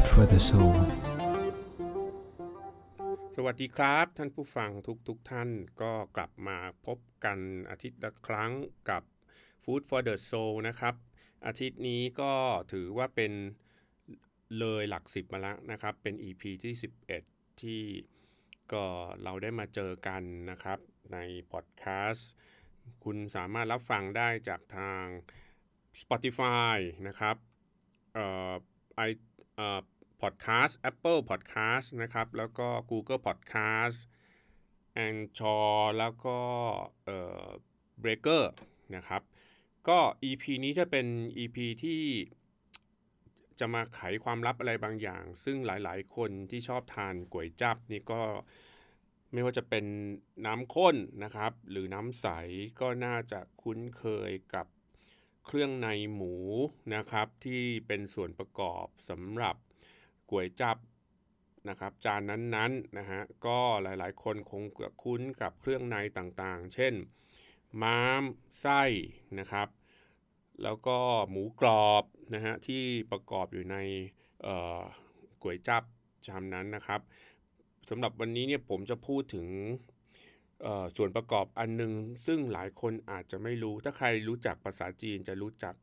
[0.00, 0.78] food for the soul.
[3.36, 5.48] สวัสดีครับท่านผู้ฟังทุกทุกท่าน
[5.82, 7.38] ก็กลับมาพบกัน
[7.70, 8.52] อาทิตย์ละครั้ง
[8.90, 9.02] กับ
[9.62, 10.94] Food for the Soul นะครับ
[11.46, 12.32] อาทิตย์นี้ก็
[12.72, 13.32] ถือว่าเป็น
[14.58, 16.74] เลยหลักสิบมาแล้วนะครับ เป็น EP ที่
[17.18, 17.82] 11 ที่
[18.72, 18.84] ก็
[19.22, 20.78] เราได้มาเจอกันนะครับ
[21.12, 21.18] ใน
[21.52, 22.30] พอดแคสต์
[23.04, 25.04] คุณสามารถรับฟังได้จากทาง
[26.00, 26.76] Spotify
[27.08, 27.36] นะครับ
[28.14, 28.52] เอ่อ
[29.60, 29.80] ไอเอ่อ
[30.22, 33.98] Podcast Apple Podcast นะครับ แล้วก็ Google Podcast
[35.06, 36.38] a n c h o r แล้วก็
[37.04, 37.46] เอ่อ
[38.02, 38.44] Breaker
[38.96, 39.22] นะครับ
[39.88, 41.06] ก็ EP นี้จะเป็น
[41.38, 42.02] EP ที่
[43.60, 48.22] จะมาไขความลับอะไรบางอย่าง ซึ่งหลายๆ คนที่ชอบทานก๋วยจับนี่ก็
[49.32, 49.84] ไม่ว่าจะเป็น
[50.46, 52.26] น้ำข้นนะครับ หรือน้ำใส
[52.80, 54.66] ก็น่าจะคุ้นเคยกับ
[55.52, 56.34] เครื่องในหมู
[56.94, 59.56] นะครับ ที่เป็นส่วนประกอบสำหรับ
[60.30, 60.76] ก๋วยจับ
[61.68, 64.64] นะครับจานนั้นๆนนะฮะก็หลายๆ คนคง
[65.02, 66.94] คุ้นกับเครื่องในต่างๆ เช่น
[67.82, 68.22] ม้าม
[68.60, 68.82] ไส้
[69.38, 69.68] นะครับ
[70.62, 70.98] แล้วก็
[71.30, 73.76] หมูกรอบนะฮะที่ประกอบอยู่ใน
[75.42, 75.82] ก๋วยจับ
[76.26, 77.00] ชามนั้นนะครับ
[77.88, 79.46] สำหรับวันนี้เนี่ยผมจะพูดถึง
[80.96, 81.92] ส่วนประกอบอันนึง
[82.26, 85.74] ซึ่งหลายคนอาจจะไม่รู้ ถ้าใครรู้จักภาษาจีนจะรู้จัก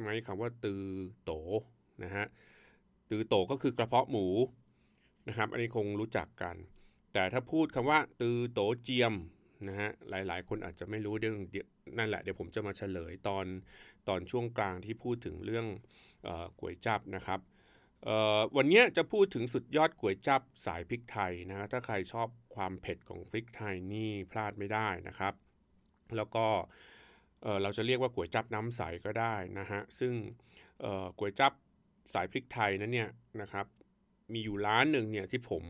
[0.00, 0.84] ไหมคำว่าตือ
[1.24, 1.32] โต
[2.04, 2.26] นะฮะ
[3.10, 4.26] ตือโตก็คือกระเพาะหมู
[5.28, 6.56] นะครับ อันนี้คงรู้จักกัน
[7.12, 9.14] แต่ถ้าพูดคำว่า ตือโตเจียม
[9.68, 11.36] นะฮะหลายๆ คนอาจจะไม่รู้เรื่อง
[11.98, 13.46] นั่นแหละเดี๋ยวผมจะมาเฉลยตอน
[14.08, 15.66] ตอนช่วงกลางที่พูดถึงเรื่อง
[16.60, 17.40] ก๋วยจับนะครับ
[18.56, 25.34] วันนี้จะพูดถึงสุดยอดก๋วยจับสายพริกไทยนะฮะถ้าใครชอบ ความเผ็ดของพริกไทยนี่พลาดไม่ได้นะครับ
[26.16, 26.46] แล้วก็
[27.62, 30.12] เราจะเรียกว่าก๋วยจับน้ำใสก็ได้นะฮะ ซึ่ง
[31.18, 31.52] ก๋วยจับ
[32.12, 33.66] สายพริกไทยนั้นเนี่ยนะครับ
[34.32, 35.64] มีอยู่ร้านหนึ่งเนี่ยที่ผม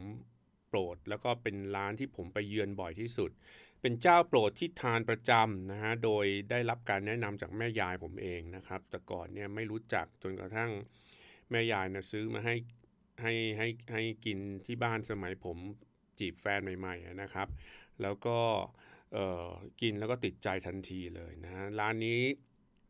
[0.68, 3.30] โปรดแล้วก็เป็นร้านที่ผมไปเยือนบ่อยที่สุด
[3.80, 10.70] เป็นเจ้าโปรดที่ทานประจำนะฮะ โดยได้รับการแนะนำจากแม่ยายผมเองนะครับ แต่ก่อนเนี่ยไม่รู้จักจนกระทั่ง
[11.50, 12.54] แม่ยายนะซื้อมาให้
[13.22, 15.58] ให้ให้ให้กินที่บ้านสมัยผม
[16.18, 17.48] จีบแฟนใหม่ๆนะครับ
[18.02, 18.38] แล้วก็
[19.80, 22.22] กินแล้วก็ติดใจทันทีเลยนะร้านนี้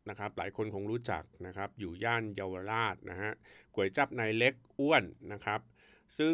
[0.09, 3.31] นะครับหลายคนคงรู้จักนะครับอยู่ย่านเยาวราชนะฮะ
[3.73, 5.03] ก๋วยจับนายเล็กอ้วน
[5.33, 5.59] นะครับ
[6.17, 6.33] ซึ่ง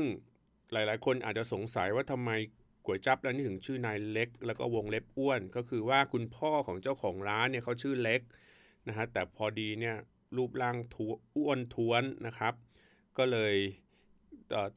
[0.72, 2.32] หลายๆ คนอาจจะสงสัยว่าทำไม
[2.86, 8.22] ก๋วยจับร้านนี้ถึงชื่อนายเล็ก แล้วก็วงเล็บอ้วน ก็คือว่าคุณพ่อของเจ้าของร้านเนี่ยเขาชื่อเล็ก
[8.88, 9.96] นะฮะแต่พอดีเนี่ย
[10.38, 10.98] รูปร่างท
[11.36, 12.54] อ้วนท้วนนะครับ
[13.18, 13.56] ก็เลย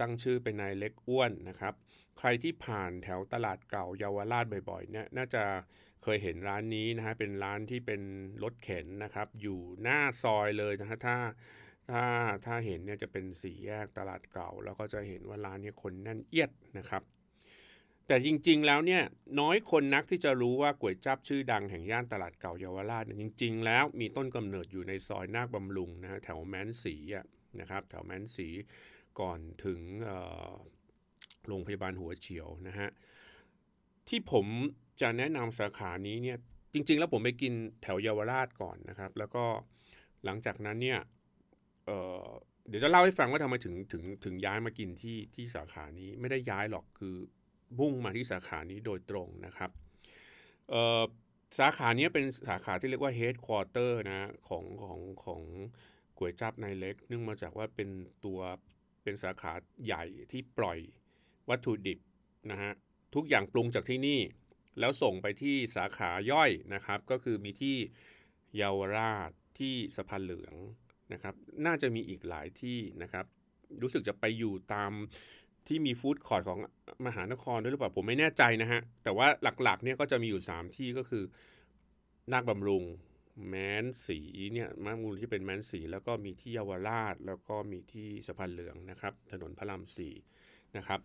[0.01, 1.75] ตั้งชื่อเป็นนายเล็กอ้วนนะครับ
[2.19, 5.45] ใครที่ผ่านแถวตลาดเก่าเยาวราชบ่อยๆเนี่ยน่าจะ
[6.03, 8.03] เคยเห็นร้านนี้นะฮะเป็นร้านที่เป็น
[8.43, 11.17] รถเข็นนะครับ อยู่หน้าซอยเลยนะฮะถ้า
[11.91, 12.05] ถ้า
[12.47, 17.03] ถ้าเห็นเนี่ยจะเป็นสี่แยกตลาดเก่า แล้วก็จะเห็นว่าร้านนี้คนแน่นเอียดนะครับ
[18.07, 19.03] แต่จริงๆแล้วเนี่ย
[19.41, 27.25] น้อยคนนักที่จะรู้ว่าก๋วยจับชื่อดังแห่งย่านตลาดเก่าเยาวราชเนี่ยจริง ๆ แล้วมีต้นกำเนิดอยู่ในซอยนาคบำรุงนะฮะแถวแมนสีอะ
[27.61, 28.49] นะครับแถวแมนสี
[29.21, 29.81] ก่อนถึง
[31.49, 32.89] โรงพยาบาลหัวเฉียวนะฮะ
[34.09, 34.47] ที่ผม
[35.01, 36.39] จะแนะนำสาขานี้เนี่ย
[36.73, 39.45] จริง ๆ แล้วผมไปกินแถวเยาวราชก่อนนะครับ แล้วก็
[40.25, 41.01] หลังจากนั้นเนี่ย
[41.87, 47.15] เเดี๋ยวจะเล่าให้ฟังว่าทำไมถึงถึงถึงย้ายมากินที่ที่สาขานี้ไม่ได้ย้ายหรอกคือ
[47.81, 49.71] มุ่งมาที่สาขานี้โดยตรงนะครับ
[51.59, 55.43] สาขานี้เป็นสาขาที่เรียกว่า headquarter นะของของของ
[56.19, 57.89] ก๋วยจับนายเล็ก เนื่องมาจากว่าเป็น
[58.25, 58.41] ตัว
[59.03, 59.53] เป็นสาขา
[59.85, 60.79] ใหญ่ที่ปล่อย
[61.51, 61.99] วัตถุดิบ
[62.51, 62.73] นะฮะ
[63.15, 64.21] ทุกอย่างปรุงจากที่นี่
[64.81, 67.77] แล้วส่งไปที่สาขาย่อยนะครับ ก็คือมีที่
[68.57, 70.55] เยาวราชที่สะพานเหลือง
[71.13, 71.35] นะครับ
[71.67, 73.27] น่าจะมีอีกหลายที่นะครับ
[73.83, 74.93] รู้สึกจะไปอยู่ตาม
[75.69, 76.59] ที่มีฟู้ดคอร์ทของ
[77.07, 79.27] มหานครด้วยหรือเปล่าผมไม่แน่ใจนะฮะ แต่ว่า
[79.63, 81.25] หลักๆเนี่ยก็จะมีอยู่ 3 ที่ก็คือ
[82.33, 82.85] นาคบำรุง
[83.49, 84.19] แมนสี
[84.53, 90.15] เนี่ยมามูลที่เป็นแมนสีแล้วก็มีที่เยาวราช แล้วก็มีที่สะพานเหลืองนะครับ ถนนพระรามสี่
[90.77, 91.01] นะครับ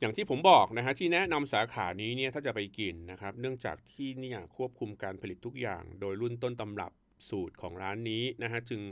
[0.00, 6.92] อย่างที่ผมบอกนะฮะที่แนะนำสาขานี้เนี่ยถ้าจะไปกินนะครับ เนื่องจากที่เนี่ยควบคุมการผลิตทุกอย่าง โดยรุ่นต้นตำรับ
[7.28, 8.82] สูตรของร้านนี้นะฮะจึง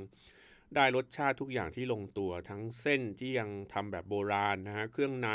[0.75, 5.31] ได้รสชาติทุกอย่างที่ลงตัวทั้งเส้นที่ยังทำแบบโบราณนะฮะเครื่องใน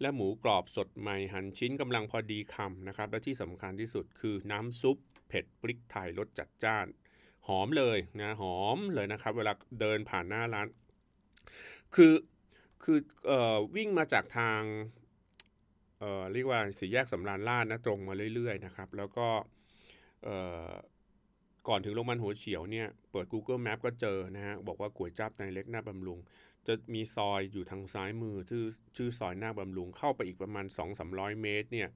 [0.00, 4.96] และหมูกรอบสดใหม่หั่นชิ้นกำลังพอดีคำนะครับ และที่สำคัญที่สุดคือน้ำซุป
[5.28, 6.86] เผ็ดพริกไทยรสจัดจ้าน
[7.48, 10.66] หอมเลยนะหอมเลยนะครับ เวลาเดินผ่านหน้าร้าน
[11.96, 12.12] คือ
[12.82, 14.60] คือเอ่อวิ่งมาจากทาง
[15.98, 19.28] เอ่อเรียกว่าสี่แยกสำราญราชนะตรงมาเรื่อยๆนะครับ แล้วก็
[20.24, 20.36] เอ่
[20.68, 20.70] อ
[21.68, 26.18] ก่อนถึงโรงพยาบาลหัวเฉียวเนี่ยเปิด Google Map ก็เจอนะฮะบอกว่าก๋วยจับในเล็กหน้าบำรุง
[26.66, 28.64] จะมีซอยอยู่ทางซ้ายมือชื่อ
[28.96, 30.66] ชื่อซอยหน้าบำรุง เข้าไปอีกประมาณ
[31.04, 31.88] 2-300 เมตรเนี่ย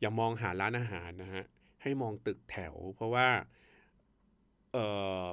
[0.00, 1.44] อย่ามองหาร้านอาหารนะฮะ
[1.82, 3.28] ให้มองตึกแถว เพราะว่า
[4.72, 4.86] เอ่
[5.22, 5.24] อ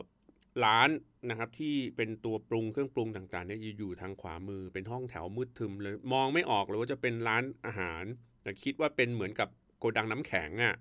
[0.64, 0.90] ร้าน
[1.30, 8.04] นะครับที่เป็นตัวปรุงเครื่องปรุงต่างๆเนี่ยอยู่ทางขวามือเป็นห้องแถวมืดทึมเลยมองไม่ออกเลยว่าจะเป็นร้านอาหาร
[8.44, 9.50] แต่คิดว่าเป็นเหมือนกับ
[9.80, 10.76] โกดังน้ำแข็งอะ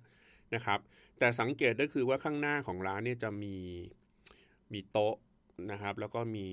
[0.55, 0.79] นะครับ
[1.19, 3.57] แต่สังเกตก็คือว่าข้างหน้าของร้านเนี่ยจะมี
[4.73, 5.15] มีโต๊ะ
[5.71, 6.47] นะครับ แล้วก็มี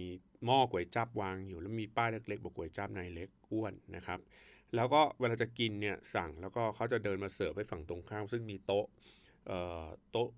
[0.45, 4.19] หม้อก๋วยจับวางอยู่ แล้วมีป้ายเล็กๆบอกก๋วยจับนายเล็กอ้วนนะครับ
[4.75, 8.85] แล้วก็เวลาจะกินเนี่ยสั่งแล้วก็เขาจะเดินมาเสิร์ฟไปฝั่งตรงข้าม ซึ่งมีโต๊ะ
[10.11, 10.29] โต๊ะ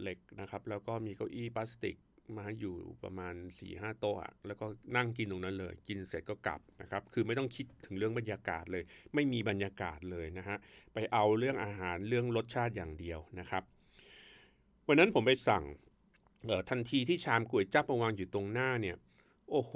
[0.00, 1.96] เหล็กนะครับ แล้วก็มีเก้าอี้พลาสติก
[2.38, 2.74] มาอยู่
[3.04, 4.16] ประมาณ4ี่ห้าโต๊ะ
[4.46, 4.66] แล้วก็
[4.96, 8.82] นั่งกินตรงนั้นเลย กินเสร็จก็กลับนะครับ คือไม่ต้องคิดถึงเรื่องบรรยากาศเลย
[9.14, 10.56] ไม่มีบรรยากาศเลยนะฮะ
[10.94, 13.62] ไปเอาเรื่องอาหารเรื่องรสชาติอย่างเดียวนะครับ
[14.86, 15.64] วันนั้นผมไปสั่ง
[16.70, 18.96] ทันทีที่ชามก๋วยจับมาวางอยู่ตรงหน้าเนี่ย
[19.50, 19.72] โอ้โห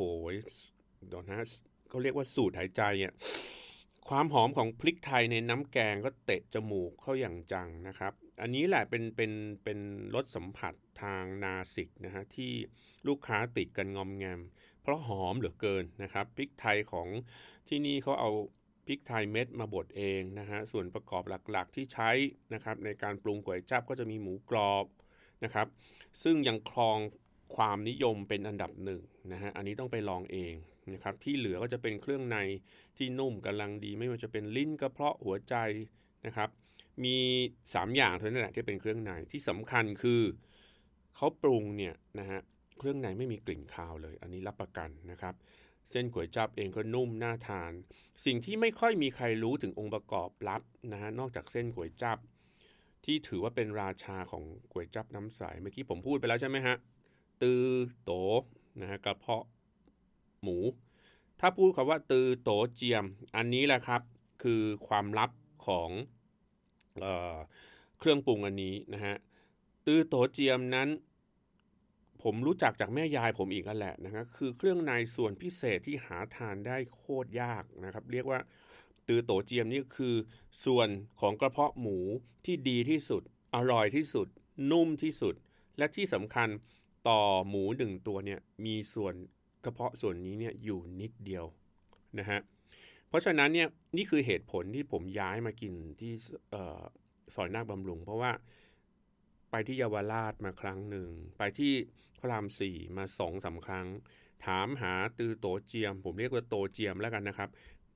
[1.08, 1.40] เดี๋ยวนะ
[1.88, 3.12] เขาเรียกว่าสูตรหายใจอะ
[4.08, 9.32] ความหอมของพริกไทยในน้ำแกงก็เตะจมูกเข้าอย่างจังนะครับ อันนี้แหละเป็นเป็น
[9.64, 9.78] เป็น
[10.14, 12.52] รสสัมผัสทางนาสิกนะฮะที่
[13.08, 14.40] ลูกค้าติดกันงอมแงม
[14.82, 17.08] เพราะหอมเหลือเกินนะครับพริกไทยของ
[17.68, 18.30] ที่นี่เขาเอา
[18.86, 22.10] พริกไทยเม็ดมาบดเองนะฮะส่วนประกอบหลักๆที่ใช้
[22.54, 24.86] นะครับในการปรุงก๋วยจั๊บก็จะมีหมูกรอบ
[25.44, 25.66] นะครับ
[26.22, 26.98] ซึ่งยังครอง
[27.56, 29.00] ความนิยมเป็นอันดับหนึ่ง
[29.32, 30.54] นะฮะ อันนี้ต้องไปลองเอง
[30.94, 32.38] นะครับ ที่เหลือก็จะเป็นเครื่องใน
[32.96, 35.54] ที่นุ่มกำลังดี ไม่ว่าจะเป็นลิ้นกระเพาะหัวใจ
[36.26, 36.48] นะครับ
[37.04, 37.16] มี
[37.60, 40.22] 3 อย่างเท่านั้นแหละที่เป็นเครื่องในที่สำคัญคือ
[41.16, 42.40] เขาปรุงเนี่ยนะฮะ
[42.78, 45.34] เครื่องในไม่มีกลิ่นคาวเลย อันนี้รับประกันนะครับ
[45.90, 47.72] เส้นก๋วยจับเองก็นุ่มน่าทาน
[48.24, 50.62] สิ่งที่ไม่ค่อยมีใครรู้ถึงองค์ประกอบลับ
[50.92, 52.18] นะฮะนอกจากเส้นก๋วยจับ
[53.04, 54.42] ที่ถือว่าเป็นราชาของ
[54.72, 56.76] ก๋วยจับน้ำใสเมื่อกี้ผมพูดไปแล้วใช่ไหมฮะ
[57.42, 57.64] ตือ
[58.04, 58.12] โต
[58.80, 59.44] นะฮะกระเพาะ
[60.42, 60.58] หมู
[61.40, 63.04] ถ้าพูดคำว่าตือโตเจียม
[63.36, 64.02] อันนี้แหละครับ
[64.42, 65.30] คือความลับ
[65.66, 65.90] ของ
[67.00, 69.16] เเครื่องปรุงอันนี้นะฮะ
[69.86, 70.88] ตือโตเจียมนั้น
[72.22, 78.40] ผมรู้จักจากแม่ยายผมอีกอันแหละนะครับคือเครื่องในส่วนพิเศษที่หาทานได้โคตรยากนะครับ เรียกว่า
[79.08, 80.14] ตือโตเจียมนี่คือ
[80.64, 80.88] ส่วน
[81.20, 81.98] ของกระเพาะหมู
[82.44, 83.22] ที่ดีที่สุด
[83.54, 84.26] อร่อยที่สุด
[84.70, 85.34] นุ่มที่สุด
[85.78, 86.48] และที่สำคัญ
[87.08, 89.14] ต่อหมูหนึ่งตัวเนี่ยมีส่วน
[89.64, 91.44] กระเพาะส่วนนี้เนี่ยอยู่นิดเดียว
[92.18, 92.40] นะฮะ
[93.12, 96.12] เพราะฉะนั้นเนี่ยนี่คือเหตุผลที่ผมย้ายมากินที่
[97.34, 98.32] ซอยนาคบำรุง เพราะว่า
[99.50, 101.72] ไปที่เยาวราชมาครั้งหนึ่ง ไปที่
[102.18, 103.86] พระรามสี่มาสองสาครั้ง
[104.46, 107.48] ถามหาตือโตเจียม ผมเรียกว่าโตเจียมแล้วกันนะครับ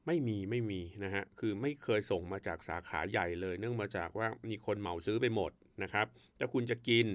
[0.07, 5.53] ไม่มีไม่มีนะฮะคือไม่เคยส่งมาจากสาขาใหญ่เลย เนื่องมาจากว่ามีคนเหมาซื้อไปหมด
[5.83, 6.07] นะครับ
[6.39, 7.07] ถ้าคุณจะกิน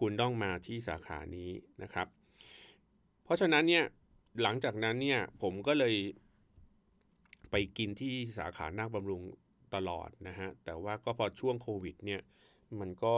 [0.00, 1.50] คุณต้องมาที่สาขานี้
[1.82, 2.06] นะครับ
[3.24, 3.84] เพราะฉะนั้นเนี่ย
[4.42, 5.94] หลังจากนั้นเนี่ยผมก็เลย
[7.52, 9.22] ไปกินที่สาขานาคบำรุง
[9.74, 12.20] ตลอดนะฮะ แต่ว่าก็พอช่วงโควิดเนี่ย
[12.80, 13.16] มันก็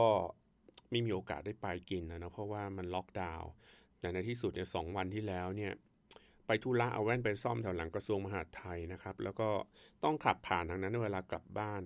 [0.90, 3.50] ไม่มีโอกาสได้ไปกินนะนะเพราะว่ามันล็อกดาวน์
[4.00, 5.72] แต่ในที่สุดเนี่ยสวันที่แล้วเนี่ย
[6.46, 9.48] ไปทุระเอาแว่นไปซ่อมแถวหลังกระทรวงมหาดไทยนะครับ แล้วก็
[10.04, 11.82] ต้องขับผ่านทางนั้นเวลากลับบ้าน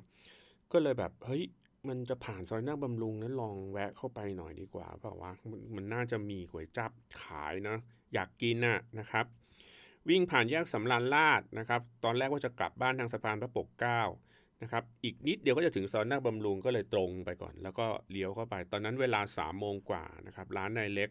[0.73, 1.43] ก็เลยแบบเฮ้ย
[1.89, 6.91] มันจะผ่านซอยนาคบำรุงนั้นลองแวะเข้าไปหน่อยดีกว่าเพราะว่ามันมันน่าจะมีก๋วยจับ
[7.23, 7.77] ขายนะ
[8.15, 9.27] อยากกินน่ะนะครับ
[10.09, 14.03] วิ่งผ่านแยกสำรานลาดนะครับ ตอนแรกว่าจะกลับบ้านทางสะพานพระปกเก้า
[14.63, 21.11] นะครับ อีกนิดเดียวก็จะถึงซอยนาคบำรุงก็เลยตรงไปก่อน แล้วก็เลี้ยวเข้าไป ตอนนั้นเวลา3ามโมงกว่านะครับ ร้านนายเล็ก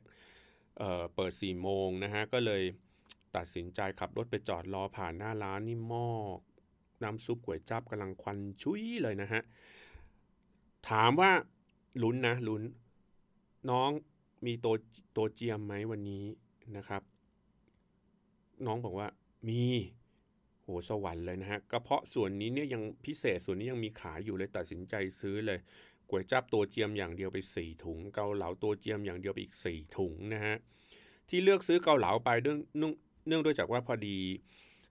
[0.77, 2.63] เเปิด4ี่โมงนะฮะ ก็เลย
[3.35, 6.07] ตัดสินใจขับรถไปจอดรอผ่านหน้าร้านนี่หม้อ
[7.03, 9.41] น้ำซุปก๋วยจับกำลังควันชุยเลยนะฮะ
[10.89, 11.31] ถามว่า
[12.03, 12.63] ลุ้นนะลุ้น
[13.69, 13.89] น้อง
[14.45, 14.75] มีตัว
[15.15, 16.25] ตัวเจียมไหมวันนี้
[16.77, 17.01] นะครับ
[18.65, 19.07] น้องบอกว่า
[19.49, 19.63] มี
[20.63, 25.59] โหสวรรค์เลยนะฮะกระเพาะส่วนนี้เนี่ยยังพิเศษส่วนนี้ยังมีขายอยู่เลยตัดสินใจซื้อเลย
[26.09, 30.55] ก๋วยจับตัวเจียมอย่างเดียวไป4ถุงเกาเหลาตัวเจียมอย่างเดียวไปอีก4ถุงนะฮะ
[31.29, 32.59] ที่เลือกซื้อเกาเหลาไปเนื่อง
[33.27, 34.17] เนื่องด้วยจากว่าพอดี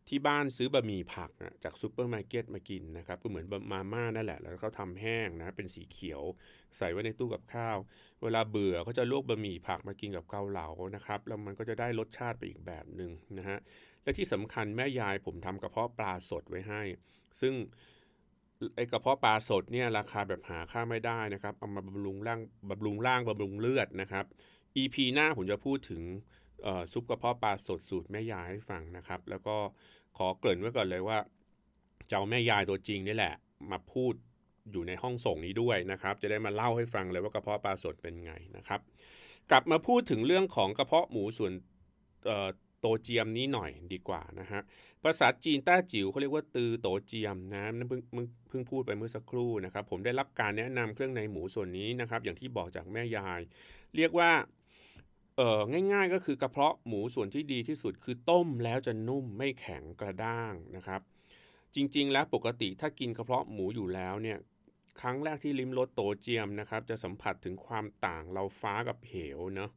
[0.08, 6.22] ที่บ้านซื้อบะหมี่ผักนะจากซูเปอร์มาร์เก็ตมากินนะครับก็เหมือนมาม่านั่นแหละ แล้วเขาทำแห้งนะเป็นสีเขียว
[6.76, 7.76] ใส่ไว้ในตู้กับข้าว
[8.22, 13.58] เวลาเบื่อก็จะลวกบะหมี่ผักมากินกับเกาเหลานะครับแล้วมันก็จะได้รสชาติไปอีกแบบหนึ่งนะฮะ
[14.02, 16.82] และที่สำคัญแม่ยายผมทำกระเพาะปลาสดไว้ให้
[17.40, 17.54] ซึ่ง
[18.76, 24.24] ไอ้กระเพาะปลาสดเนี่ยราคาแบบหาค่าไม่ได้นะครับเอามาบำรุงร่างบำรุงร่างบำรุงเลือดนะครับ
[24.76, 26.02] EP หน้าผมจะพูดถึง
[26.92, 29.56] ซุปกระเพาะปลาสดสูตรแม่ยายให้ฟังนะครับ แล้วก็
[30.16, 31.18] ขอเกริ่นไว้ก่อนเลยว่า
[32.08, 33.34] เจ้าแม่ยายตัวจริงนี่แหละ
[33.70, 34.14] มาพูด
[34.72, 38.80] อยู่ในห้องส่งนี้ด้วยนะครับ จะได้มาเล่าให้ฟังเลยว่ากระเพาะปลาสดเป็นไงนะครับ
[39.50, 41.52] กลับมาพูดถึงเรื่องของกระเพาะหมูส่วน
[42.80, 44.60] โตเจียมนี้หน่อยดีกว่านะฮะ
[45.04, 48.00] ภาษาจีนต้าจิ๋วเขาเรียกว่าตือโตเจียมนะนั่นเพิ่ง
[48.48, 53.40] เพิ่งพูดไปเมื่อสักครู่นะครับ ผมได้รับการแนะนำเครื่องในหมูส่วนนี้นะครับ อย่างที่บอกจากแม่ยาย
[53.96, 54.30] เรียกว่า
[55.36, 55.60] เออ
[55.92, 61.00] ง่ายๆก็คือกระเพาะหมูส่วนที่ดีที่สุดคือต้มแล้วจะนุ่มไม่แข็งกระด้างนะครับ
[61.74, 64.38] จริงๆ แล้วปกติถ้ากินกระเพาะหมูอยู่แล้วเนี่ย
[65.00, 69.70] ครั้งแรกที่ลิ้มรสโตเจียมนะครับ จะสัมผัสถึงความต่างเราฟ้ากับเหวเนาะ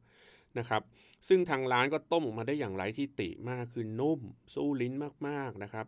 [0.58, 0.82] นะครับ
[1.28, 4.20] ซึ่งทางร้านก็ต้มออกมาได้อย่างไร้ที่ติมากคือนุ่ม
[4.54, 4.94] สู้ลิ้น
[5.28, 5.86] มากๆนะครับ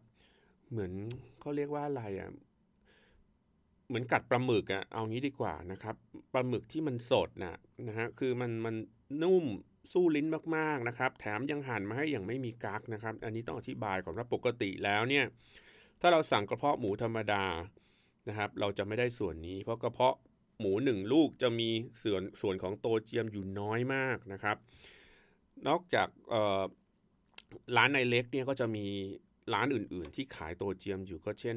[0.70, 0.92] เหมือน
[1.40, 2.30] เขาเรียกว่าอะไรอะ่ะ
[3.88, 5.96] เหมือนกัดปลาหมึกอะ่ะเอางี้ดีกว่านะครับ
[6.32, 7.56] ปลาหมึกที่มันสดนะ
[7.88, 8.74] นะฮะคือมันมัน
[9.22, 9.44] นุ่ม
[9.92, 10.26] สู้ลิ้น
[10.56, 15.24] มากๆนะครับ แถมยังหั่นมาให้อย่างไม่มีกักนะครับ อันนี้ต้องอธิบายก่อนว่าปกติแล้วเนี่ย
[16.00, 17.44] ถ้าเราสั่งกระเพาะหมูธรรมดา
[18.28, 20.16] นะครับ เราจะไม่ได้ส่วนนี้ เพราะกระเพาะ
[20.60, 21.70] หมูหนึ่งลูกจะมี
[22.02, 24.56] ส่วนส่วนของโตเจียมอยู่น้อยมากนะครับ
[25.68, 26.08] นอกจาก
[27.76, 28.86] ร้านในเล็กเนี่ยก็จะมี
[29.54, 31.56] ร้านอื่น ๆ ที่ขายโตเจียมอยู่ก็เช่น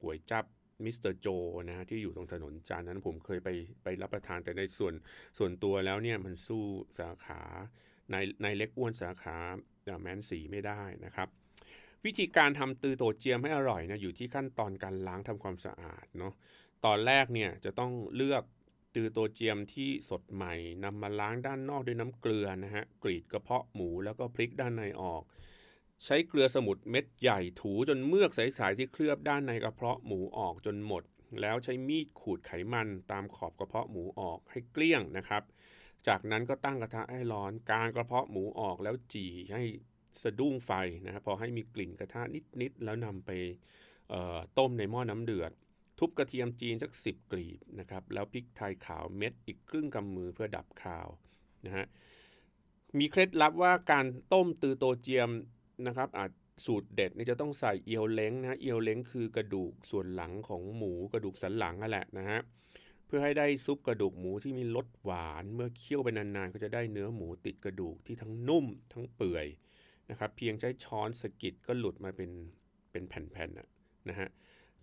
[0.00, 0.44] ก๋วยจับ
[0.84, 1.26] มิสเตอร์โจ
[1.68, 3.48] นะฮะที่อยู่ตรงถนนจานนั้นผมเคยไป
[3.82, 4.94] ไปรับประทานแต่ในส่วน
[5.38, 6.64] ส่วนตัวแล้วเนี่ยมันสู้
[6.98, 7.42] สาขา
[8.10, 9.36] ในในเล็กอ้วนสาขา
[10.02, 11.28] แมนสีไม่ได้นะครับ
[12.04, 16.34] วิธีการทำตือโตเจียมให้อร่อยนะอยู่ที่ขั้นตอนการล้างทำความสะอาดเนาะ
[16.84, 18.44] ตอนแรกเนี่ยจะต้องเลือก
[18.94, 25.22] ตือโตเจียมที่สดใหม่นำมาล้างด้านนอกด้วยน้ำเกลือนะฮะกรีดกระเพาะหมูแล้วก็พลิกด้านในออก
[26.04, 31.02] ใช้เกลือสมุนเม็ดใหญ่ถูจนเมือกใสๆที่เคลือบด้านในกระเพาะหมูออกจนหมด
[31.40, 35.42] แล้วใช้มีดขูดไขมันตามขอบกระเพาะหมูออกให้เกลี้ยงนะครับ
[36.08, 39.62] จากนั้นก็ตั้งกระทะให้ร้อนการกระเพาะหมูออกแล้วจี่ให้
[40.22, 40.70] สะดุ้งไฟ
[41.04, 42.22] นะครับพอให้มีกลิ่นกระทะ
[42.60, 43.30] นิดๆแล้วนำไป
[44.58, 45.52] ต้มในหม้อน้ำเดือด
[45.98, 51.08] ทุบกระเทียมจีนสักสิบกลีบนะครับแล้วพริกไทยขาวเม็ดอีกครึ่งกำมือเพื่อดับคาว
[51.66, 51.86] นะฮะ
[52.98, 55.30] มีเคล็ดลับว่าการต้มตือโตเจียม
[55.86, 56.30] นะครับอาจ
[56.66, 62.40] สูตรเด็ดนี่จะต้องใส่เอียวเล้งนะเอียวเล้งคือกระดูกส่วนหลังของหมูกระดูกสันหลังนั่นแหละนะฮะ
[63.06, 69.46] เพื่อให้ได้ซุปกระดูกหมูที่มีรสหวาน เมื่อเคี่ยวไปนานๆ ก็จะได้เนื้อหมูติดกระดูกที่ทั้งนุ่มทั้งเปื่อย
[70.10, 72.30] นะครับเพียงใช้ช้อนสกิดก็หลุดมาเป็น
[72.90, 74.28] เป็นแผ่นๆนะฮะ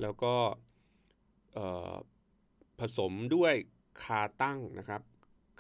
[0.02, 0.34] แล้วก็
[2.80, 3.54] ผสมด้วย
[4.04, 5.02] คาตั้งนะครับ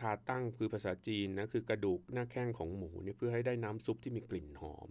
[0.01, 4.89] คาตั้งคือภาษาจีนนะคือกระดูกหน้าแข้งของหมูเนี่ยเพื่อให้ได้น้ำซุปที่มีกลิ่นหอม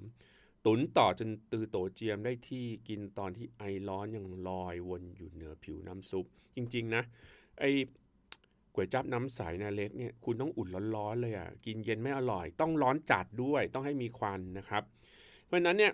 [0.66, 7.02] ตุนต่อจนตือโตเจียมได้ที่กินตอนที่ไอร้อนยังลอยวนอยู่เหนือผิวน้ำซุป จริง ๆ นะ
[7.60, 7.64] ไอ
[8.74, 14.82] ก๋วยจับน้ำใสนะเล็กเนี่ยคุณต้องอุ่นร้อนๆเลยอะ่ะกินเย็นไม่อร่อย ต้องร้อนจัดด้วยต้องให้มีควันนะครับ
[15.44, 15.92] เพราะนั้นเนี่ย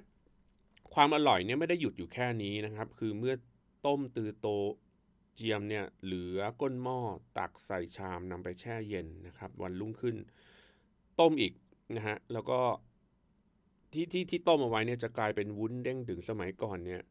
[0.94, 3.34] ความอร่อยเนี่ยไม่ได้หยุดอยู่แค่นี้นะครับ คือเมื่อ
[3.86, 4.48] ต้มตือโต
[5.34, 6.98] เจียมเนี่ยเหลือก้นหม้อ
[7.38, 10.16] ตักใส่ชามนำไปแช่เย็นนะครับ วันรุ่งขึ้น
[11.20, 11.52] ต้มอีก
[11.96, 12.60] นะฮะแล้วก็
[13.92, 17.02] ที่ที่ที่ต้มเอาไว้เนี่ยจะกลายเป็นวุ้นเด้งถึงสมัยก่อนเนี่ย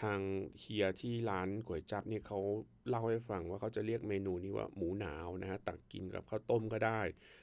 [0.00, 0.20] ทาง
[0.60, 2.40] เฮียที่ร้านก๋วยจับเนี่ยเขา
[2.88, 7.00] เล่าให้ฟังว่าเขาจะเรียกเมนูนี้ว่าหมูหนาวนะฮะตักกินกับข้าวต้มก็ได้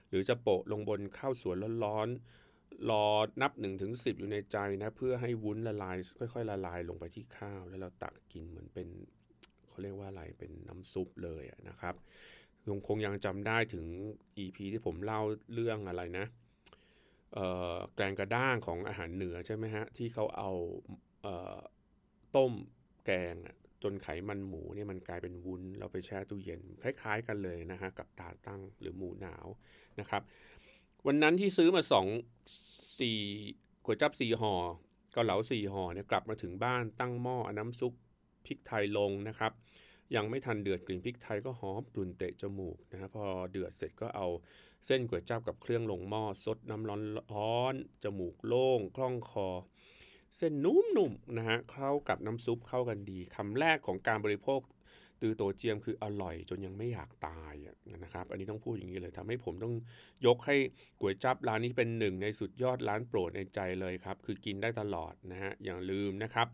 [0.09, 3.05] หรือจะโปะลงบนข้าวสวนร้อนๆรอ
[3.41, 5.97] นับ1นถึงสิอยู่ในใจนะ เพื่อให้วุ้นละลาย
[6.33, 8.87] ค่อย ๆ ละลายลงไปที่ข้าว แล้วเราตักกินเหมือนเป็น
[9.67, 11.95] เขาเรียกว่าอะไรเป็นน้ำซุปเลยนะครับ
[12.67, 13.85] คงคงยังจำได้ถึง
[14.37, 15.21] EP ที่ผมเล่า
[15.53, 16.25] เรื่องอะไรนะ
[17.95, 20.51] แกงกระด้างของอาหารเหนือใช่ไหมฮะ ที่เขาเอา
[22.35, 22.53] ต้ม
[23.05, 23.35] แกง
[23.83, 29.47] จนไขมันหมูเนี่ยมันกลายเป็นวุ้นเราไปแช่ตู้เย็น คล้ายๆกันเลยนะฮะ กับตาตั้งหรือหมูหนาว
[29.99, 30.21] นะครับ
[31.07, 32.07] วันนั้นที่ซื้อมาสอง
[32.99, 33.19] สี่
[33.85, 34.53] ก๋วยจับสี่ห่อ
[35.13, 37.93] เกาเหลาสี่ห่อเนี่ยกลับมาถึงบ้านตั้งหม้อน้ำซุป
[38.45, 39.51] พริกไทยลงนะครับ
[40.15, 44.27] ยังไม่ทันเดือดกลิ่นพริกไทยก็หอมกลุ่นเตะจมูกนะครับพอเดือดเสร็จก็เอา
[44.85, 47.01] เส้นก๋วยจั๊บกับเครื่องลงหม้อซดน้ำร้อน
[47.33, 49.49] ร้อน จมูกโล่ง คล่องคอ
[50.37, 54.61] เส้นนุ่มๆนะฮะเข้ากับน้ำซุปเข้ากันดีคำแรกของการบริโภค
[55.21, 57.53] ตือโตเจียมคืออร่อยจนยังไม่อยากตาย
[58.03, 59.73] นะครับ อันนี้ต้องพูดอย่างนี้เลยทำให้ผมต้อง
[60.25, 60.55] ยกให้
[60.99, 66.47] ก๋วยจั๊บร้านนี้เป็นหนึ่งในสุดยอดร้านโปรดในใจเลยครับ คือกินได้ตลอดนะฮะอย่าลืมนะครับ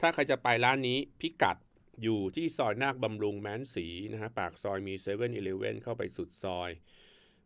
[0.00, 1.56] ถ้าใครจะไปร้านนี้พิกัด
[2.02, 6.70] อยู่ที่ซอยนาคบำรุงแม้นสีนะฮะปากซอยมี7 e เ e ่ e อเข้าไปสุดซอย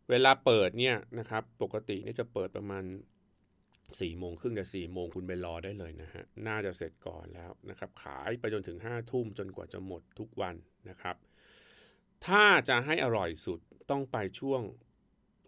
[0.09, 2.83] เวลาเปิดเนี่ยนะครับปกตินี่จะเปิดประมาณ
[4.01, 10.55] สี่โมงครึ่งแต่สี่โมงคุณไปรอได้เลยนะฮะน่าจะเสร็จก่อนแล้วนะครับขายไปจนถึงห้าทุ่มจนกว่าจะหมดทุกวัน
[10.89, 11.15] นะครับ
[12.25, 13.59] ถ้าจะให้อร่อยสุด
[13.91, 14.61] ต้องไปช่วง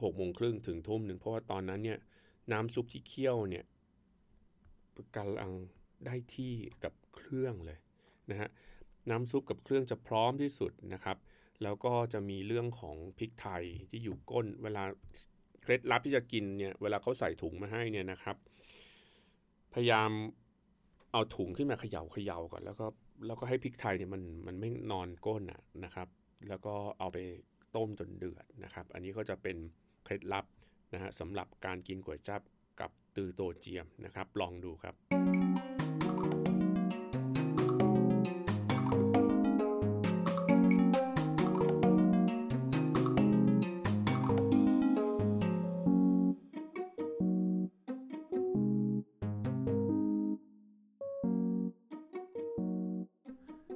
[0.03, 1.99] หกโมงครึ่งถึงทุ่มหนึ่งเพราะว่าตอนนั้นเนี่ย
[2.51, 3.65] น้ำซุปที่เคี่ยวเนี่ย
[5.17, 5.51] กำลัง
[6.05, 7.79] ได้ที่กับเครื่องเลย
[8.29, 8.49] นะฮะ
[9.09, 11.17] น้ำซุปกับเครื่องจะพร้อมที่สุดนะครับ
[11.63, 14.83] แล้วก็จะมีเรื่องของพริกไทยที่อยู่ก้น เวลา
[15.61, 18.37] เคล็ดลับที่จะกินเนี่ยเวลาเขาใส่ถุงมาให้เนี่ยนะครับ
[19.73, 20.11] พยายาม
[21.11, 22.85] เอาถุงขึ้นมาเขย่าเขย่าก่อน แล้วก็
[23.25, 26.07] แล้วก็ให้พริกไทยเนี่ยมันมันไม่นอนก้นอะนะครับ
[26.49, 27.17] แล้วก็เอาไป
[27.75, 29.57] ต้มจนเดือดนะครับ อันนี้ก็จะเป็น
[30.03, 30.45] เคล็ดลับ
[30.93, 32.41] นะฮะสำหรับการกินก๋วยจั๊บ
[32.79, 34.95] กับตือโตเจียมนะครับ ลองดูครับ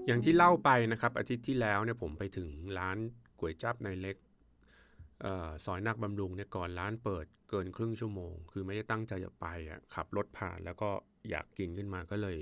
[0.10, 2.50] อย่างที่เล่าไปนะครับ อาทิตย์ที่แล้วเนี่ยผมไปถึง
[2.80, 2.98] ร้าน
[3.40, 4.16] ก๋วยจั๊บในเล็ก
[5.26, 10.90] ออซอยนักบำรุงเนี่ยก่อนร้านเปิดเกินครึ่งชั่วโมง คือไม่ได้ตั้งใจจะไปอะขับรถผ่านแล้วก็
[11.30, 12.38] อยากกินขึ้นมาก็เลย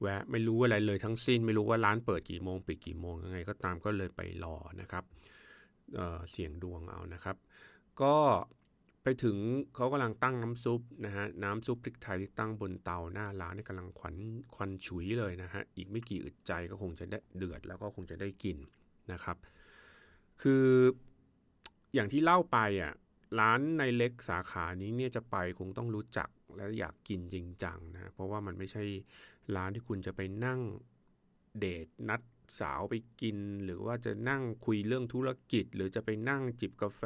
[0.00, 5.04] แวะไม่รู้อะไรเลยทั้งสิ้น ไม่รู้ว่าร้านเปิดกี่โมงปิดกี่โมงยังไง ก็ตามก็เลยไปรอนะครับ
[5.94, 7.36] เเสียงดวงเอานะครับ
[8.02, 8.14] ก็
[9.02, 9.36] ไปถึง
[9.74, 14.16] เขากำลังตั้งน้ำซุปนะฮะน้ำซุปพริกไทยที่ตั้งบนเตาหน้าร้านนี่กำลังควัน
[14.54, 18.56] ควันฉุยเลยนะฮะอีกไม่กี่อึดใจก็คงจะได้เดือดแล้วก็คงจะได้กิน
[19.12, 19.36] นะครับ
[20.42, 20.66] คือ
[21.94, 22.92] อย่างที่เล่าไปอะ
[23.40, 28.84] ร้านในเล็กสาขานี้เนี่ยจะไปคงต้องรู้จักและอยากกินจริงจังนะเพราะว่ามันไม่ใช่
[29.56, 30.60] ร้านที่คุณจะไปนั่ง
[31.58, 32.20] เดทนัด
[32.60, 37.02] สาวไปกิน หรือว่าจะนั่งคุยเรื่องธุรกิจ หรือจะไปนั่งจิบกาแฟ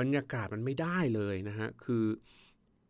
[0.00, 2.06] บรรยากาศมันไม่ได้เลยนะฮะคือ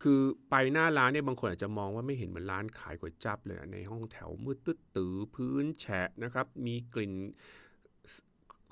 [0.03, 7.13] คือไปหน้าร้านเนี่ยบางคนอาจจะมองว่าไม่เห็นเหมือนร้านขายก๋วยจั๊บเลยในห้องแถวมืดตึ๊ดตือพื้นแฉะนะครับ มีกลิ่น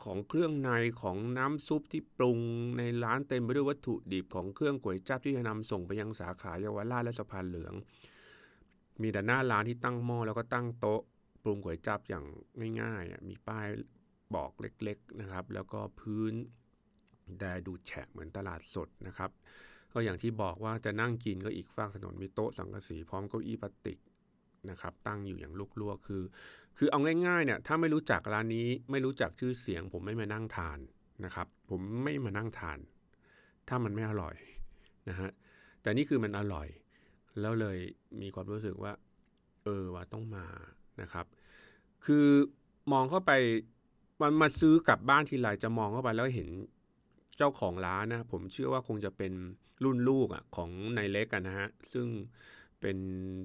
[0.03, 0.69] ของเครื่องใน
[1.01, 2.39] ของน้ำซุปที่ปรุง
[2.77, 7.73] ในร้านเต็มไปด้วยวัตถุดิบของเครื่องก๋วยจั๊บที่จะนำส่งไปยังสาขาเยาวราชและสะพานเหลือง
[9.01, 11.01] มีแต่หน้าร้านที่ตั้งหม้อแล้วก็ตั้งโต๊ะ
[11.43, 12.25] ปรุงก๋วยจั๊บอย่าง
[12.81, 13.67] ง่ายๆมีป้าย
[14.35, 16.33] บอกเล็กๆนะครับ แล้วก็พื้น
[17.39, 19.31] แต่ดูแฉะเหมือนตลาดสดนะครับ
[19.93, 23.99] ก็อย่างที่บอกว่าจะนั่งกินก็อีกฝากถนนมีโต๊ะสังกะสีพร้อมเก้าอี้พลาสติก
[24.69, 26.23] นะครับตั้งอยู่อย่างลุกลัวคือ
[26.77, 30.79] คือเอาง่ายๆเนี่ยถ้าไม่รู้จักร้านนี้ไม่รู้จักชื่อเสียง ผมไม่มานั่งทาน
[31.25, 32.79] นะครับ ผมไม่มานั่งทาน
[33.67, 34.35] ถ้ามันไม่อร่อย
[35.09, 35.29] นะฮะ
[35.81, 36.67] แต่นี่คือมันอร่อย
[37.41, 37.77] แล้วเลย
[38.21, 38.93] มีความรู้สึกว่า
[39.63, 40.45] เออว่าต้องมา
[41.01, 41.25] นะครับ
[42.05, 42.27] คือ
[42.91, 43.31] มองเข้าไป
[44.21, 46.49] มันมาซื้อกลับบ้านทีไรจะมองเข้าไปแล้วเห็น
[47.37, 49.33] เจ้าของร้านนะผมเชื่อว่าคงจะเป็น
[49.83, 52.07] รุ่นลูกอะของนายเล็กกันนะฮะซึ่ง
[52.81, 52.97] เป็น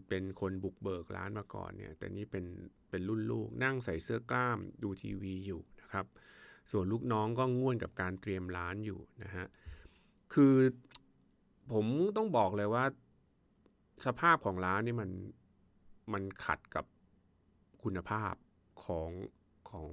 [0.09, 2.45] เป็นคนบุกเบิกร้านมาก่อนเนี่ยแต่นี่เป็น
[2.91, 6.07] เป็นรุ่นลูกนั่งใส่เสื้อกล้ามดูทีวีอยู่นะครับ
[6.71, 9.47] ส่วนลูกน้องก็ง่วนกับการเตรียมร้านอยู่นะฮะ
[10.35, 10.55] คือ
[11.73, 12.85] ผมต้องบอกเลยว่า
[14.07, 15.11] สภาพของร้านนี่มัน
[16.13, 16.85] มันขัดกับ
[17.83, 18.35] คุณภาพ
[18.85, 19.11] ของ
[19.71, 19.91] ของ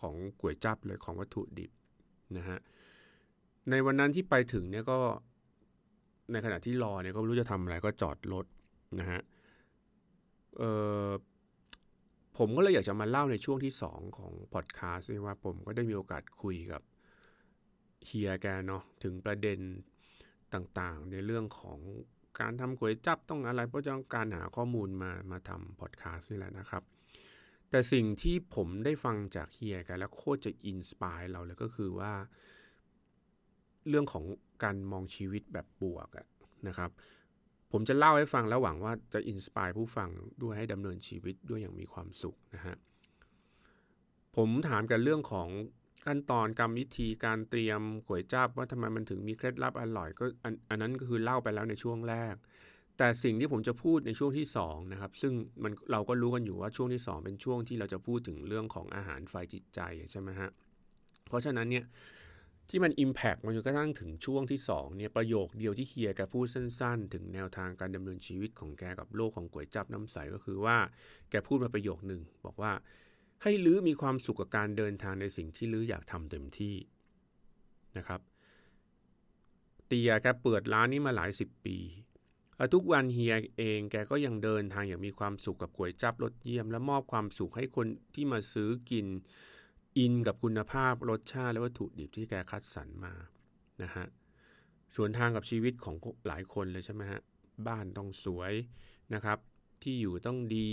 [0.00, 1.70] ของก๋วยจับเลยของวัตถุดิบ
[2.36, 2.58] นะฮะ
[3.70, 4.98] ในวันนั้นที่ไปถึงเนี่ยก็
[6.32, 8.46] ในขณะที่รอเนี่ยก็ไม่รู้จะทำอะไรก็จอดรถ
[9.00, 9.20] นะฮะ
[10.58, 10.62] เอ
[11.06, 11.08] อ
[12.36, 16.82] ผมก็เลยอยากจะมาเล่าในช่วงที่สองของพอดคาสต์ว่าผมก็ได้มีโอกาสคุยกับ
[18.06, 19.58] เฮียแกเนาะถึงประเด็น
[20.54, 21.78] ต่างๆ ในเรื่องของ
[22.40, 26.82] การทำก๋วยจั๊บต้องอะไรเพราะต้องการหาข้อมูลมามาทำพอดคาสต์นี่แหละนะครับ
[27.70, 32.12] แต่สิ่งที่ผมได้ฟังจากเฮียแกแล้วโคตรจะ inspire เราเลยก็คือว่า
[33.88, 34.24] เรื่องของ
[34.64, 36.08] การมองชีวิตแบบบวก
[36.68, 36.90] นะครับ
[37.72, 40.08] ผมจะเล่าให้ฟังแล้วหวังว่าจะ inspire ผู้ฟัง
[40.42, 42.76] ด้วยให้ดำเนินชีวิตด้วยอย่างมีความสุขนะฮะ
[44.36, 45.48] ผมถามกันเรื่องของ
[46.06, 52.34] ขั้นตอนกรรมวิธีการเตรียมก๋วยจับว่าทำไมมันถึงมีเคล็ดลับอร่อยก็อันอันนั้นก็คือเล่าไปแล้วในช่วงแรก
[52.98, 55.32] แต่สิ่งที่ผมจะพูดในช่วงที่2นะครับซึ่ง
[55.62, 59.80] มันเราก็รู้กันอยู่ว่าช่วงที่ 2 เป็นช่วงที่เราจะพูดถึงเรื่องของอาหารไฟจิตใจ
[60.10, 60.50] ใช่ไหมฮะ
[61.28, 61.84] เพราะฉะนั้นเนี่ย
[62.70, 70.76] ที่มัน Impact มันจนกระทั่งถึงช่วงที่2เนี่ยประโยคเดียวที่เฮียแกพูดสั้น ๆ ถึงแนวทางการดำเนินชีวิตของแกกับโลกของก๋วยจับน้ำใสก็คือว่า
[71.30, 72.72] แกพูดมาประโยคหนึ่งบอกว่า
[73.42, 76.76] ให้ลื้อมีความสุขกับการเดินทางในสิ่งที่ลื้ออยากทำเต็มที่
[77.96, 78.20] นะครับ
[79.86, 81.76] เตียแกเปิดร้านนี้มาหลายสิบปี
[82.58, 89.06] แล้วทุกวันเฮียเองแกก็ยังเดินทางอย่างมีความสุขกับก๋วยจับรสเยี่ยม และมอบความสุขให้คนที่มาซื้อกิน
[89.98, 93.14] อินกับคุณภาพรสชาติและวัตถุดิบที่แกคัดสรรมา
[93.82, 94.06] นะฮะ
[94.96, 97.20] สวนทางกับชีวิตของหลายคนเลยใช่ไหมฮะ
[97.68, 98.52] บ้านต้องสวย
[99.14, 99.38] นะครับ
[99.82, 100.70] ที่อยู่ต้องดี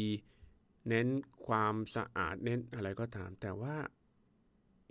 [0.87, 1.07] เน้น
[1.47, 3.75] ความสะอาดเน้นอะไรก็ตาม แต่ว่า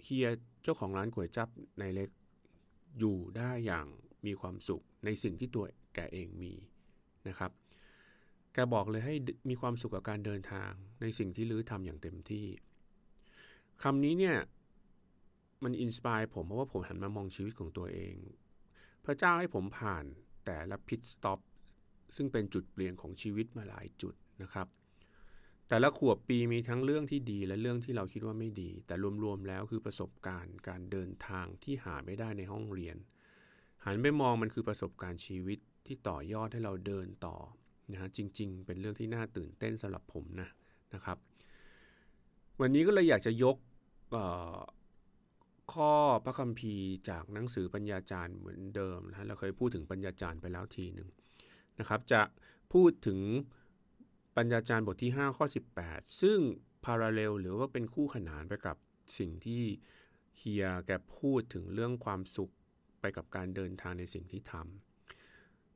[0.02, 0.28] เฮีย
[0.62, 2.10] เจ้าของร้านก๋วยจับในเล็ก
[2.98, 3.86] อยู่ได้อย่าง
[4.26, 6.54] มีความสุขในสิ่งที่ตัวแกเองมี
[7.28, 7.52] นะครับ
[8.52, 9.14] แกบอกเลยให้
[9.48, 12.46] มีความสุขกับการเดินทางในสิ่งที่ลื้อทำอย่างเต็มที่
[13.82, 14.36] คำนี้เนี่ย
[15.64, 18.14] มันอินสปายผมเพราะว่าผมหันมามองชีวิตของตัวเอง
[19.04, 20.04] พระเจ้าให้ผมผ่าน
[20.46, 21.40] แต่ละพิทสต็อป
[22.16, 24.66] ซึ่งเป็นจุดเปลี่ยนของชีวิตมาหลายจุดนะครับ
[25.68, 32.96] แต่ละขวบปีมีทั้งเรื่องที่ดีและเรื่องที่เราคิดว่าไม่ดี แต่รวมๆแล้วคือประสบการณ์การเดินทางที่หาไม่ได้ในห้องเรียน
[33.84, 37.36] หันไปมองมันคือประสบการณ์ชีวิต ที่ต่อยอดให้เราเดินต่อ
[37.92, 40.48] นะฮะจริง ๆ เป็นเรื่องที่น่าตื่นเต้นสำหรับผมนะ
[40.94, 41.18] นะครับ
[42.60, 43.56] วันนี้ก็เลยอยากจะยก
[45.72, 45.92] ข้อ
[46.24, 51.08] พระคัมภีร์จากหนังสือปัญญาจารย์เหมือนเดิมนะเราเคยพูดถึงปัญญาจารย์ไปแล้วทีหนึ่ง
[51.78, 52.22] นะครับ จะ
[52.72, 53.20] พูดถึง
[54.36, 55.46] ปัญญาจารย์บทที่ 5 ข้อ
[55.82, 56.38] 18 ซึ่ง
[56.84, 58.76] พาราเลลหรือว่าเป็นคู่ขนานไปกับ
[59.18, 59.62] สิ่งที่
[60.36, 62.52] เฮียแกพูดถึงเรื่องความสุข
[63.00, 64.93] ไปกับการเดินทางในสิ่งที่ทำ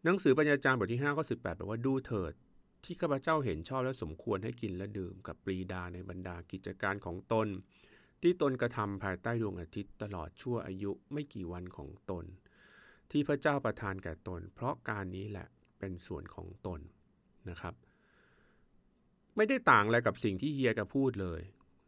[0.05, 2.33] หนังสือปัญญาจารย์บทที่5ข้อ18บอกว่าดูเถิด
[2.85, 7.49] ที่ข้าพเจ้าเห็นชอบและสมควรให้กินและดื่มกับปรีดาในบรรดากิจการของตน
[8.23, 12.25] ที่ตนกระทำภายใต้ดวงอาทิตย์ตลอดชั่วอายุไม่กี่วันของตน
[13.11, 15.47] ที่พระเจ้าประทานแก่ตน เพราะการนี้แหละ
[15.79, 16.81] เป็นส่วนของตน
[17.49, 17.75] นะครับ
[19.37, 21.41] ไม่ได้ต่างอะไรกับสิ่งที่เฮียแกพูดเลย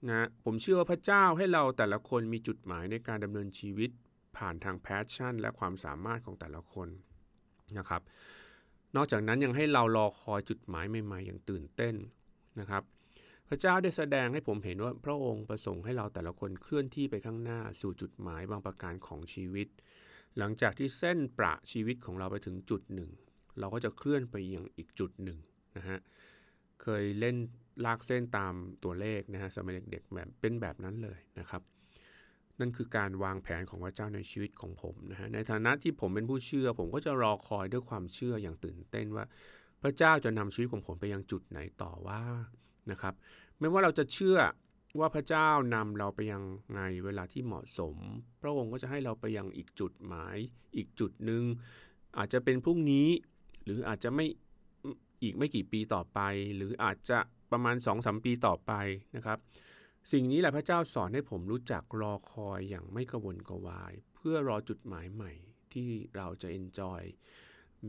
[0.09, 3.91] นะผมเชื่อว่าพระเจ้าให้เราแต่ละคนมีจุดหมายในการดำเนินชีวิต
[4.37, 6.89] ผ่านทาง passion และความสามารถของแต่ละคน
[7.79, 8.03] นะครับ
[8.97, 11.95] นอกจากนั้นยังให้เรารอคอยจุดหมายใหม่ ๆ อย่างตื่นเต้น
[12.61, 12.83] นะครับ
[13.49, 19.69] พระเจ้าได้แสดงให้ผมเห็นว่าพระองค์ประสงค์ให้เราแต่ละคนเคลื่อนที่ไปข้างหน้าสู่จุดหมายบางประการของชีวิต
[20.39, 23.11] หลังจากที่เส้นประชีวิตของเราไปถึงจุดหนึ่ง
[23.59, 25.39] เราก็จะเคลื่อนไปยังอีกจุดหนึ่ง
[25.77, 25.99] นะฮะ
[26.83, 27.37] เคยเล่น
[27.85, 28.55] ลากเส้นตาม
[28.85, 31.63] ตัวเลขนะฮะสมัยเด็กๆแบบเป็นแบบนั้นเลยนะครับ
[32.61, 39.25] นั่นคือการวางแผนของพระเจ้าในชีวิตของผมนะฮะในฐานะที่ผมเป็นผู้เชื่อ ผมก็จะรอคอยด้วยความเชื่ออย่างตื่นเต้นว่า
[39.83, 42.23] พระเจ้าจะนำชีวิตของผมไปยังจุดไหนต่อว่า
[42.91, 43.15] นะครับ
[43.59, 44.39] ไม่ว่าเราจะเชื่อ
[44.99, 46.43] ว่าพระเจ้านำเราไปยัง
[46.73, 47.97] ไงเวลาที่เหมาะสม
[48.43, 50.37] พระองค์ก็จะให้เราไปยังอีกจุดหมาย
[50.77, 51.43] อีกจุดหนึ่ง
[52.19, 53.09] อาจจะเป็นพรุ่งนี้
[53.65, 54.27] หรืออาจจะไม่
[55.23, 56.21] อีกไม่กี่ปีต่อไป
[56.57, 57.19] หรืออาจจะ
[57.53, 58.73] ประมาณ2อสปีต่อไป
[59.17, 59.39] นะครับ
[60.13, 65.33] สิ่งนี้แหละพระเจ้าสอนให้ผมรู้จักรอคอยอย่างไม่กระวนกระวาย เพื่อรอจุดหมายใหม่
[65.73, 67.03] ที่เราจะเอนจอย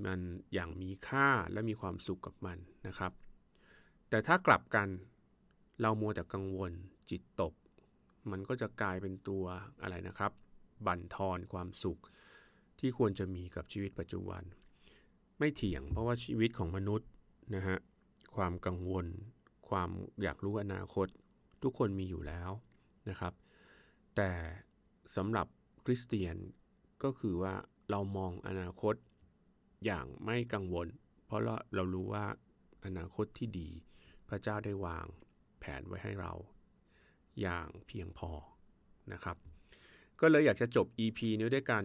[0.05, 0.19] มัน
[0.53, 3.11] อย่างมีค่าและมีความสุขกับมันนะครับ
[4.09, 4.87] แต่ถ้ากลับกัน
[5.81, 6.71] เรามัวแต่กังวล
[7.09, 7.53] จิตตก
[8.31, 9.43] มันก็จะกลายเป็นตัว
[9.81, 10.31] อะไรนะครับ
[10.85, 11.99] บั่นทอนความสุข
[12.79, 14.43] ที่ควรจะมีกับชีวิตปัจจุบัน
[15.39, 17.09] ไม่เถียงเพราะว่าชีวิตของมนุษย์
[17.55, 17.77] นะฮะ
[18.35, 19.05] ความกังวล
[19.69, 19.89] ความ
[20.23, 21.07] อยากรู้อนาคต
[21.63, 22.51] ทุกคนมีอยู่แล้ว
[23.09, 23.33] นะครับ
[24.15, 24.31] แต่
[25.15, 25.47] สำหรับ
[25.85, 26.35] คริสเตียน
[27.03, 27.53] ก็คือว่า
[27.89, 28.95] เรามองอนาคต
[29.85, 30.87] อย่างไม่กังวล
[31.25, 32.25] เพราะเราเรารู้ว่า
[32.85, 33.69] อนาคตที่ดี
[34.29, 35.05] พระเจ้าได้วาง
[35.59, 36.33] แผนไว้ให้เรา
[37.41, 38.31] อย่างเพียงพอ
[39.13, 39.37] นะครับ
[40.21, 41.83] ก็เลยอยากจะจบ EP นี้ด้วยกัน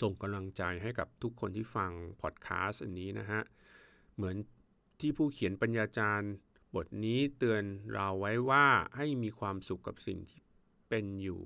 [0.00, 1.90] ส่งกำลังใจให้กับทุกคนที่ฟัง
[2.22, 3.40] พอดแคสต์อันนี้นะฮะ
[4.14, 4.36] เหมือน
[5.00, 6.32] ที่ผู้เขียนปัญญาจารย์
[6.74, 10.40] บทนี้เตือนเราไว้ว่าให้มีความสุขกับสิ่งที่
[10.88, 11.42] เป็นอยู่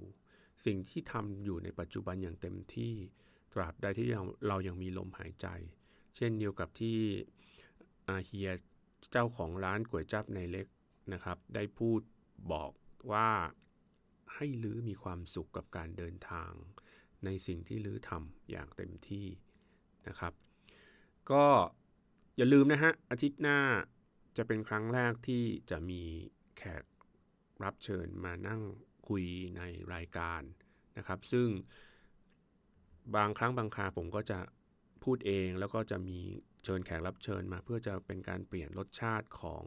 [0.64, 2.94] สิ่งที่ทำอยู่ในปัจจุบันอย่างเต็มที่
[3.52, 4.06] ตราบใดที่
[4.48, 5.46] เรายังมีลมหายใจ
[6.16, 6.98] เช่นเดียวกับที่
[8.08, 8.50] อาเฮีย
[9.10, 10.66] เจ้าของร้านก๋วยจับในเล็ก
[11.12, 12.00] นะครับ ได้พูด
[12.52, 12.72] บอก
[13.12, 13.30] ว่า
[14.34, 16.52] ให้ลื้อมีความสุขกับการเดินทาง
[17.24, 19.26] ในสิ่งที่ลื้อทำอย่างเต็มที่
[20.08, 20.32] นะครับ
[21.30, 21.44] ก็
[22.36, 23.58] อย่าลืมนะฮะอาทิตย์หน้า
[24.38, 26.02] จะเป็นครั้งแรกที่จะมี
[26.58, 26.84] แขก
[27.64, 28.62] รับเชิญมานั่ง
[29.08, 29.24] คุย
[29.56, 29.62] ใน
[29.94, 30.42] รายการ
[30.98, 31.48] นะครับ ซึ่ง
[33.16, 34.38] บางครั้งบางคาผมก็จะ
[35.04, 36.18] พูดเองแล้วก็จะมี
[36.64, 39.64] เชิญแขกรับเชิญมา เพื่อจะเป็นการเปลี่ยนรสชาติของ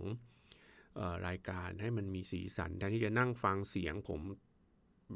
[0.99, 4.21] ออรายการให้มันมีสีสันแทนที่จะนั่งฟังเสียงผม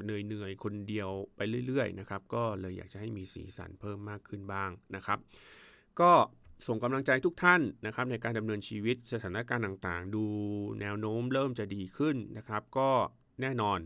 [0.04, 5.18] เหนื่อยๆคนเดียวไปเรื่อยๆนะครับ ก็เลยอยากจะให้มีสีสันเพิ่มมากขึ้นบ้างนะครับ
[6.00, 6.12] ก็
[6.66, 10.24] ส่งกำลังใจทุกท่านนะครับในการดำเนินชีวิตสถานการณ์ต่างๆ ดู
[10.80, 12.90] แนวโน้มเริ่มจะดีขึ้นนะครับ ก็
[13.40, 13.78] แน่นอน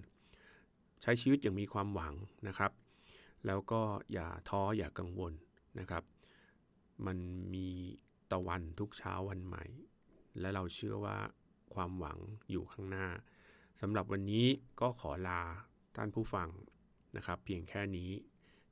[1.02, 2.14] ใช้ชีวิตอย่างมีความหวัง
[2.48, 2.72] นะครับ
[3.46, 5.32] แล้วก็อย่าท้ออย่ากังวล
[5.78, 6.04] นะครับ
[7.06, 7.18] มัน
[7.54, 7.68] มี
[8.30, 9.64] ตะวันทุกเช้าวันใหม่
[10.40, 11.18] และเราเชื่อว่า
[11.74, 12.18] ความหวัง
[12.50, 13.08] อยู่ข้างหน้า
[13.80, 14.46] สำหรับวันนี้
[14.80, 15.42] ก็ขอลา
[15.96, 16.48] ท่านผู้ฟัง
[17.16, 18.10] นะครับ เพียงแค่นี้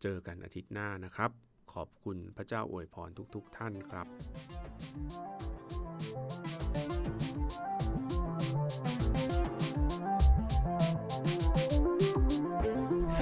[0.02, 1.30] เจอกันอาทิตย์หน้านะครับ
[1.80, 4.06] อบคุณพระเจ้าอวยพรทุกๆทท่านครับ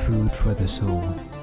[0.00, 1.35] Food for the soul